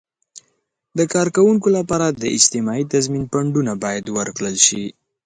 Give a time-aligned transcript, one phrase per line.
[0.97, 4.83] د کارکوونکو لپاره د اجتماعي تضمین فنډونه باید ورکړل شي.